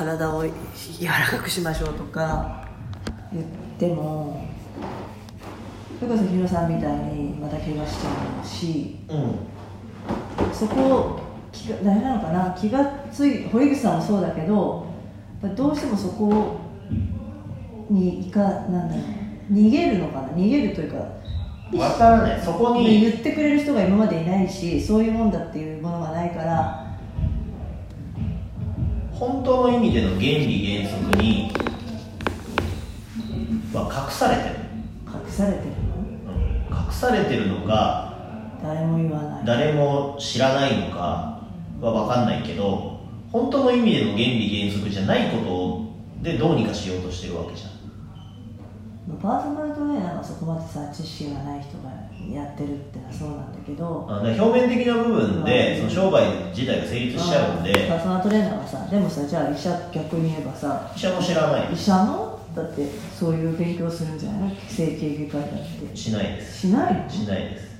[0.00, 0.52] 体を柔
[1.06, 2.66] らかくしましょうとか
[3.32, 3.44] 言っ
[3.78, 4.46] ても
[5.98, 9.34] それこそヒロさんみたいにまた怪我しちゃうしうん。
[10.54, 11.20] そこを
[11.52, 14.86] 気が大変なのかな気がつい堀口さんもそうだけど
[15.54, 16.60] どうしてもそこ
[17.90, 20.96] にいかなんだろう逃げるのかな逃げるというか
[21.70, 22.40] 分からない。
[22.40, 26.89] そこに言ってくれる人が今までいないしそういうもんだっていうものがないから
[29.20, 31.52] 本当の意味での原理原則に
[33.74, 34.54] は隠されてる、
[35.06, 35.74] 隠されてるの？
[35.98, 36.86] うん。
[36.86, 38.14] 隠されてるのか
[38.62, 39.44] 誰も言わない。
[39.44, 41.42] 誰も知らないのか
[41.82, 45.36] は分かんないけど本当の意味での原理原則じゃないこ
[46.22, 47.70] とでどうにかしようとしてるわけじゃん
[49.20, 51.90] パーソナルトレーナーがそこまでさ知識がない人が
[52.32, 57.54] やってるってのはそうなんだけどあ表面的な部分でうんその商売自体が成立しちゃう。
[57.54, 61.72] んパでーソナルトレーナーがさでもさじゃあ医者逆に言えばさ医者も知らない。
[61.72, 62.86] 医者のだって
[63.18, 64.50] そういう勉強するんじゃない？
[64.50, 65.96] の整形外科医だって。
[65.96, 66.60] しないです。
[66.60, 67.08] しないの？
[67.10, 67.70] しないです。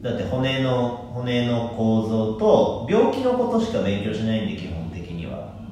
[0.00, 4.85] だって骨の骨の構造と病気のことしか勉強しないんで基本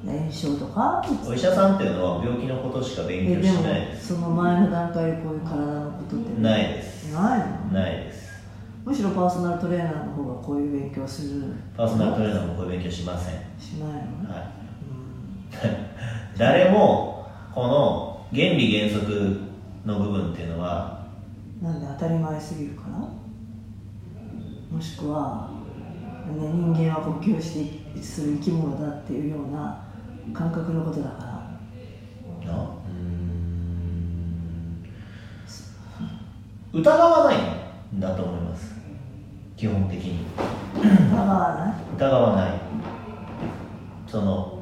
[0.05, 1.03] 炎症とか？
[1.27, 4.13] お医者さんっていうのは病気のことしか勉強しないです。
[4.13, 6.41] その前の段階でこういう体のことって？
[6.41, 7.11] ないです。
[7.13, 7.79] ないの？
[7.79, 8.25] ないです。
[8.85, 11.53] むしろパーソナルトレーナーの方がこういう勉強する？
[11.75, 13.33] パーソナルトレーナーもこういう勉強しません。
[13.59, 14.51] しないの、はい。
[15.63, 15.77] うん。
[16.37, 19.39] 誰もこの原理原則
[19.85, 21.05] の部分っていうのは
[21.61, 22.97] なんで当たり前すぎるから
[24.75, 25.49] もしくは、
[26.27, 29.81] ね、人間は呼吸してする生き物だっていうような
[30.33, 31.25] 感覚のことだから。
[32.53, 32.91] あうー
[36.77, 36.79] ん。
[36.79, 37.37] 疑わない
[37.95, 38.75] んだと思います。
[39.55, 40.25] 基本的に。
[40.77, 41.95] 疑わない？
[41.95, 42.51] 疑わない。
[44.07, 44.59] その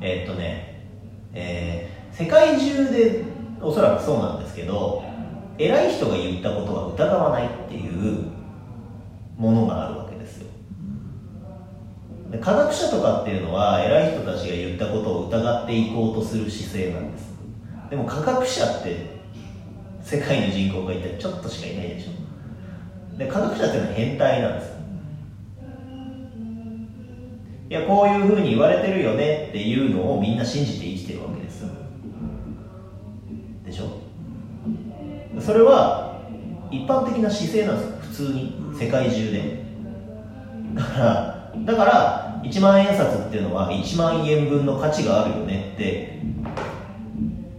[0.00, 0.84] えーっとね
[1.32, 3.24] えー世界中で
[3.60, 5.02] おそらくそうなんですけど
[5.58, 8.26] 偉い人が言ったことは疑わないっていう
[9.38, 9.99] ものがある
[12.40, 17.30] 科学者とかっていうのは偉い人たちが言ったことを疑っていこうとする姿勢なんです。
[17.90, 19.20] でも科学者って
[20.02, 23.18] 世界の人口がいたらちょっとしかいないでしょ。
[23.18, 24.72] で科学者っていうのは変態なんです。
[27.68, 31.68] いやこういうふうに言われてるよねっていうのをみんな信じて生きてるわけですよ。
[33.64, 33.98] でしょ。
[35.40, 36.20] それは
[36.70, 38.08] 一般的な姿勢なんです。
[38.08, 38.60] 普通に。
[38.76, 39.62] 世界中で。
[40.74, 46.20] だからだから1万円札っていうのは1万円分の価値があるよねって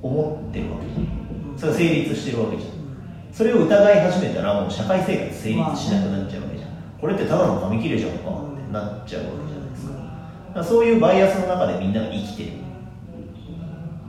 [0.01, 1.57] 思ってるわけじゃん。
[1.57, 2.71] それが成立してるわけじゃん。
[3.31, 6.69] それを疑い始めたらもう社会生活成立しなくなっちゃうわけじゃん。
[6.99, 9.93] これってただの紙切れじゃんかってなっちゃうわけじゃないですか。
[10.53, 12.51] かそういうバイアスの中でみんなが生きてる。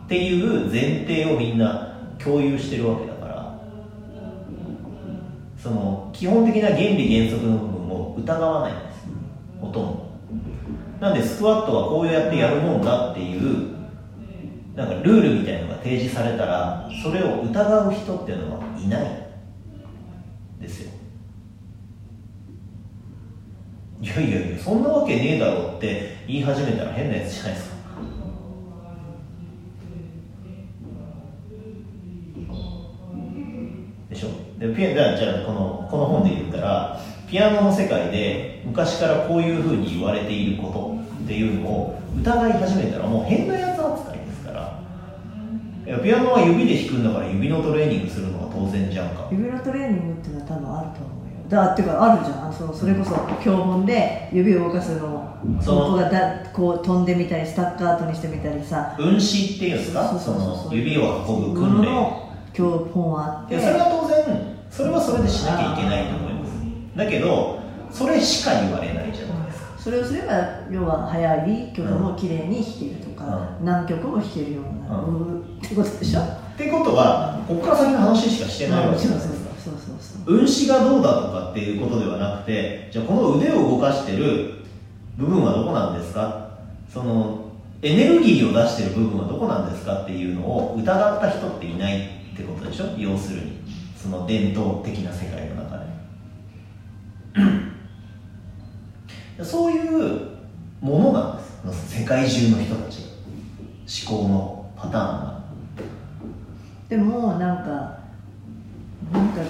[0.05, 3.59] っていう前提をみんな共有してるわけだから。
[5.57, 8.73] その基本的な原理原則の部分を疑わない。
[8.73, 8.92] んです
[9.63, 10.13] ほとんど。
[11.01, 13.73] なんでスクワットはこうやってやるもんだっていう
[14.77, 19.29] なんかルールみたいなのが提示されたらそれを疑う人っていうのはいない
[20.61, 20.91] ですよ。
[24.01, 27.77] いやいやいやそんなわけねえだろうって言い始めたら変なやつじゃないですか。
[34.11, 34.29] でしょ？
[34.59, 37.01] でピアじゃあじゃあこのこの本で言ったら
[37.33, 44.79] ピアノの世界で昔からこういうふうに言われていることっていうのを疑い始めたらもう変なやつ扱いですから。
[45.87, 49.29] いやピアノは指で弾くんだから指のトレーニングするのが当然じゃんか。
[49.31, 51.33] 指のトレーニングっていうのは多分あると思うよ。
[51.49, 52.53] だっていうかあるじゃん。
[52.53, 60.19] そのそれこそ教本で指を動かすのをそのここがだこう飛んでみたりスタッカートにしてみたりさ運指っていうんですか？
[60.19, 61.87] その指を運ぶ訓練。
[61.87, 63.55] の教本はあって。
[63.55, 66.32] いやそれは当然それはそれでしなきゃいけないと思います
[66.97, 67.61] だけど
[67.91, 69.79] それしか言われないじゃないですか。
[69.79, 76.21] それをすれば要は速い曲も綺麗に弾けるとか、何曲も弾けるようになる、うってことでしょ？
[76.21, 76.25] っ
[76.57, 79.51] てことはここから先の話しかしてないわけじゃないですか。
[79.59, 80.37] そうそうそうそう。
[80.37, 84.63] 運指がどうだとかっていうことではなくてじゃあこの腕を動かしてる
[85.17, 86.59] 部分はどこなんですか？
[86.93, 87.47] その
[87.83, 92.87] エネルギーを出してる部分はどこなんですかっていうのを疑った人っていないってことでしょ？
[92.97, 93.63] 要するに。
[93.97, 95.85] その伝統的な世界の中で
[99.41, 100.29] そういう
[100.81, 103.03] ものなんです世界中の人たち
[104.07, 105.43] 思考のパターンが。
[106.89, 107.99] でもなんか
[109.13, 109.41] なんか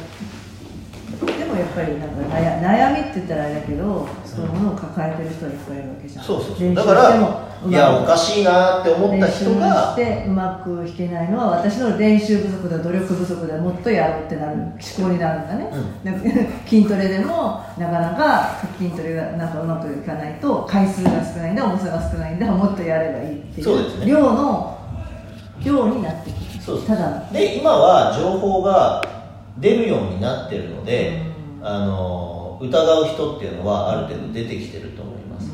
[1.27, 6.25] でもやっぱりなんか悩悩みって言ったらあれだけどそういうものを抱えてる人はいっぱいいるわけじゃん。
[6.25, 6.75] そうそうそう。
[6.75, 7.17] だから
[7.65, 14.73] いやおかしいなって思った人練習がしてうまく弾けないのは私の練習不足だ努力不足でもっとやるってなる思
[15.07, 15.71] 考になるんだね、
[16.03, 16.15] なん。
[16.17, 16.21] か
[16.67, 24.07] 筋トレでもなかなか筋トレがなんかうまくいかないと回数が少ないんだ重さが少ないんだもっとやればいいっていうそうですね。
[24.07, 24.77] 量の
[25.65, 26.89] 量になってくるそうです。
[26.89, 27.33] ただの。
[27.33, 29.01] で今は情報が
[29.59, 31.23] 出るようになってるので、
[31.63, 35.51] あの疑う人っていうのはある程度出てきてると思います、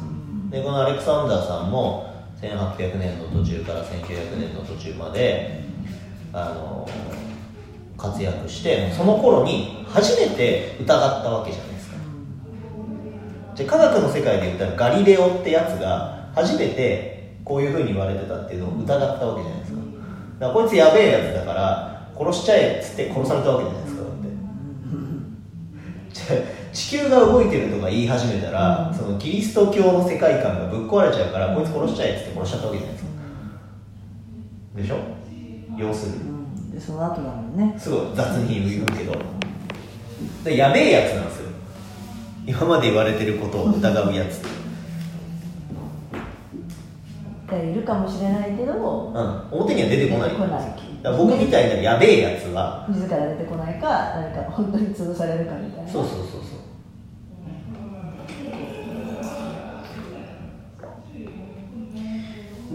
[0.50, 5.64] でこのアレクサンダーさんも1800年の途中から1900年の途中まで
[6.32, 6.88] あの
[7.96, 10.88] 活躍してその頃に初めて疑っ
[11.22, 11.96] たわけじゃないですか。
[13.56, 19.78] じゃあ科学の世界で言ったらガリレオってやつが初めてこういうふうに言われてたっていうのを疑ったわけじゃないですか。
[20.38, 24.28] だからこいつやべえやつだから殺しちゃえっつって殺されたわけじゃないですかだって。
[26.12, 33.10] じゃあ地球が動いてるとか言い始めたら、そのキリスト教の世界観がぶっ壊れちゃうからこいつ殺しちゃえっつって殺しちゃったわけじゃないですか。
[34.76, 34.98] でしょ？
[35.76, 36.18] 要するに。
[36.18, 36.70] うん。
[36.70, 37.74] でその後だもんね。
[37.76, 39.12] すごい雑に言うけど。
[40.44, 41.50] でやべえやつなんですよ。
[42.46, 44.40] 今まで言われてることを疑うやつ。
[47.50, 48.76] いるかもしれないけどう
[49.18, 49.58] ん。
[49.58, 50.30] 表には出てこない。
[51.02, 52.86] だ僕みたいなやべえやつは。
[52.88, 55.90] 自ら出てこないか何か本当に潰されるかみたいな。
[55.90, 56.37] そうそうそう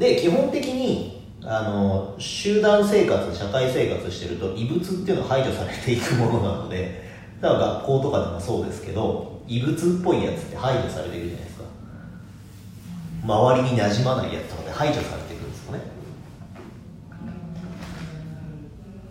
[0.03, 7.05] で基本的にあの集団生活社会生活してると異物っていうのは排除されていくものなので
[7.39, 11.63] だから学校とかでもそうですけど異物っぽいやつって排除されていくじゃないですか。
[13.23, 15.79] 周りに馴染まないやつとかで排除されていくんですよね。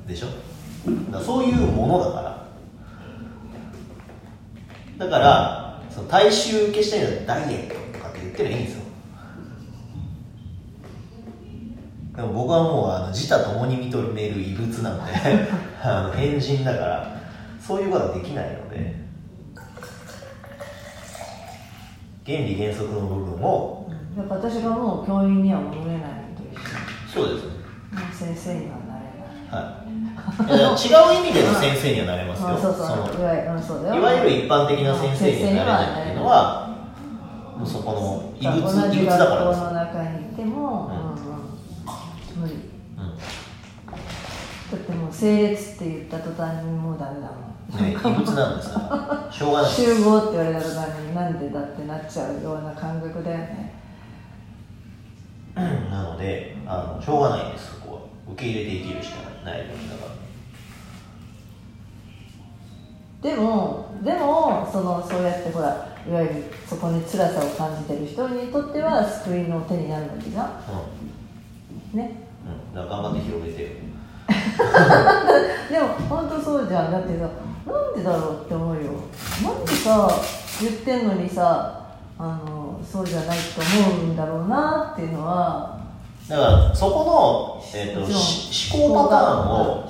[0.06, 0.26] でしょ？
[1.10, 2.20] だそういうものだか
[4.98, 5.06] ら。
[5.06, 8.81] だからその大衆受けしたいのはダイエットとかって言ってりゃいいんですよ。
[12.14, 15.12] でも僕はもうあの自他ともに認める異物なので
[15.82, 17.16] あの変人だから
[17.60, 19.02] そういうことはできないので
[22.26, 23.86] 原理原則の部分を
[24.16, 26.02] だから私がもう教員には戻れないの
[26.36, 27.52] と一緒そうですね。
[28.12, 29.64] 先生にはなれない。
[29.64, 29.92] はい。
[31.12, 32.48] 違う意味での先生にはなれますよ。
[32.50, 36.68] あそうそうのいわゆる一般的な先生にはなれないっていうのは
[37.56, 39.60] もうそこの異物異同物じだからです。
[39.60, 41.11] の中にいても、
[42.42, 42.54] 無理。
[42.54, 42.58] うん。
[42.58, 42.64] だ
[44.76, 47.52] ってもう整列って言った途端にもうダメだもん。
[47.84, 48.80] ね、異物なんですよ。
[49.30, 49.70] しょうがない。
[49.70, 53.72] 集合って言われた途端になんでだってなっちゃうような感覚だよね。
[55.54, 58.00] なのであのしょうがないですそこは。
[58.32, 60.12] 受け入れて生きるしかないですだから
[63.30, 70.46] でもでもそのそうやってほらいわゆるそこに辛さを感じてる人にとっては救いの手になるわけじゃん。
[71.92, 71.94] ね。
[71.94, 72.21] うん、うん、
[72.74, 73.62] だから頑張って広げて。
[73.62, 73.68] よ
[75.70, 76.92] でも本当そうじゃん。
[76.92, 77.30] だってさ
[77.66, 78.82] なんでだろうって思うよ。
[79.42, 80.08] なんでさ
[80.60, 85.80] 言ってんのにさあのそうじゃないと思うんだろうなっていうのは。
[86.28, 89.88] だからそこの、えー、ともちろんし思考パターンを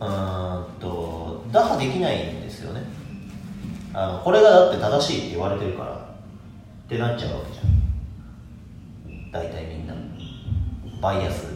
[0.00, 2.82] うーんと打破できないんですよね。
[3.94, 5.96] あのこれがだって正しいって言われてるからっ
[6.88, 9.30] てなっちゃうわけじゃん。
[9.30, 9.94] 大体みんな。
[11.00, 11.46] バイアス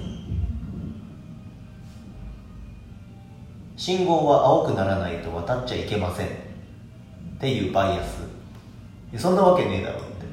[3.81, 6.27] 信号は青くならないと渡っちゃいけません。
[6.27, 6.31] っ
[7.41, 8.21] ていうバイアス。
[9.17, 10.27] そんなわけねえだろって。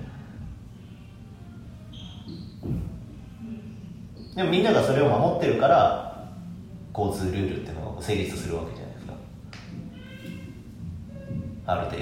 [4.36, 6.27] でもみんながそれを守ってるから
[6.94, 9.13] 交通ルールっていうのが成立するわけじゃないですか。
[11.68, 11.98] ある程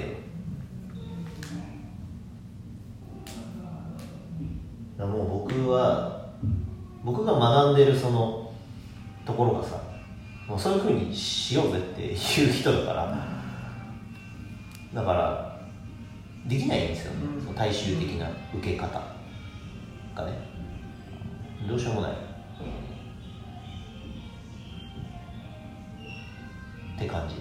[4.98, 5.06] 度。
[5.06, 6.26] もう僕は
[7.04, 8.50] 僕が学んでるその
[9.24, 9.86] ところがさ
[10.48, 12.16] もうそういうふうにしようぜっていう
[12.52, 13.16] 人だから
[14.94, 15.60] だから
[16.46, 19.02] できないんですよね、その大衆的な受け方
[20.14, 20.38] がね。
[21.68, 22.12] どうしようもない。
[22.12, 22.14] っ
[26.98, 27.34] て感じ。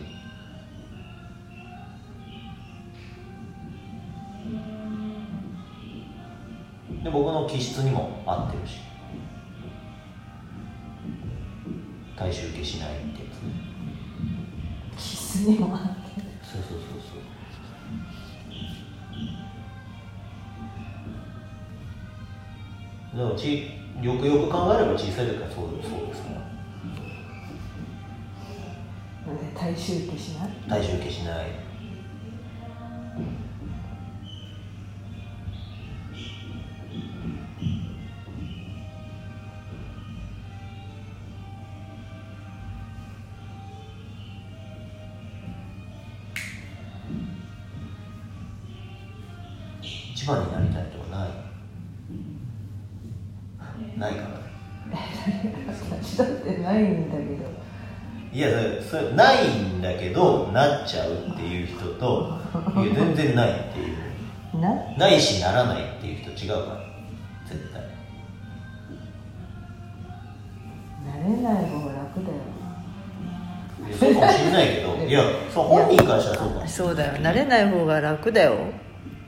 [7.04, 8.80] で僕の気質にも合ってるし
[12.36, 13.54] 大衆受けしないってやつね
[14.98, 15.82] キスにもあっ
[16.16, 16.80] てそうそう。
[16.80, 17.00] そう
[23.16, 26.42] そうちよくよく考えれば小さい時からそうそうですから
[29.34, 30.50] なんで大衆受けしない？
[30.68, 31.46] 大衆受けしない
[50.26, 51.30] 一番になりたいとかない？
[54.00, 54.30] ないかな。
[56.02, 57.46] 私だってないんだけど。
[58.34, 62.40] いやそれそれないんだけどなっちゃうっていう人と
[62.76, 64.60] いや全然ないっていう。
[64.60, 64.74] な？
[64.98, 66.80] ないしならないっていう人違うから
[67.48, 67.84] 絶対。
[71.06, 72.38] 慣れない方が楽だよ。
[74.00, 75.22] そうかもしれないけどいや
[75.54, 76.68] そう本人からしたらそうかも。
[76.68, 77.22] そうだよ。
[77.22, 78.56] 慣れない方が楽だよ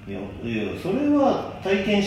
[0.08, 2.06] いやいやそれは体験し